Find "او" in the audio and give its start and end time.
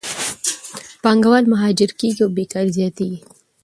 2.23-2.29